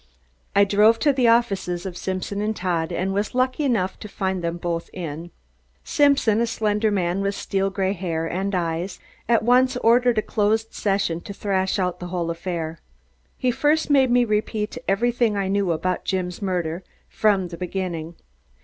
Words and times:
I 0.55 0.63
drove 0.63 0.97
to 1.01 1.13
the 1.13 1.27
offices 1.27 1.85
of 1.85 1.95
Simpson 1.95 2.41
and 2.41 2.55
Todd 2.55 2.91
and 2.91 3.13
was 3.13 3.35
lucky 3.35 3.63
enough 3.63 3.99
to 3.99 4.07
find 4.07 4.41
both 4.59 4.87
of 4.87 4.91
them 4.95 5.03
in. 5.03 5.31
Simpson, 5.83 6.41
a 6.41 6.47
slender 6.47 6.89
man 6.89 7.21
with 7.21 7.35
steel 7.35 7.69
gray 7.69 7.93
hair 7.93 8.25
and 8.25 8.55
eyes, 8.55 8.99
at 9.29 9.43
once 9.43 9.77
ordered 9.77 10.17
a 10.17 10.23
closed 10.23 10.73
session 10.73 11.21
to 11.21 11.35
thrash 11.35 11.77
out 11.77 11.99
the 11.99 12.07
whole 12.07 12.31
affair. 12.31 12.79
He 13.37 13.51
first 13.51 13.91
made 13.91 14.09
me 14.09 14.25
repeat 14.25 14.75
everything 14.87 15.37
I 15.37 15.47
knew 15.49 15.71
about 15.71 16.03
Jim's 16.03 16.41
murder, 16.41 16.83
from 17.07 17.49
the 17.49 17.57
beginning. 17.57 18.15